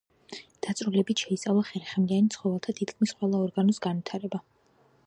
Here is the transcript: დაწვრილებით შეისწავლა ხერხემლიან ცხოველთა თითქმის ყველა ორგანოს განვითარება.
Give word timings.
დაწვრილებით 0.67 1.21
შეისწავლა 1.25 1.65
ხერხემლიან 1.67 2.31
ცხოველთა 2.37 2.77
თითქმის 2.81 3.15
ყველა 3.21 3.47
ორგანოს 3.47 3.83
განვითარება. 3.87 4.47